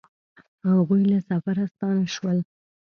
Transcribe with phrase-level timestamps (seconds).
[0.69, 2.37] هغوی له سفره ستانه شول